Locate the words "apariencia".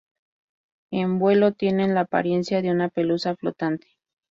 2.01-2.63